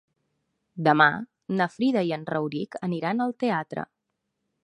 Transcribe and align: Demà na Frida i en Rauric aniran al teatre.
Demà 0.87 1.07
na 1.59 1.67
Frida 1.75 2.03
i 2.09 2.15
en 2.17 2.25
Rauric 2.31 2.79
aniran 2.89 3.21
al 3.29 3.35
teatre. 3.45 3.87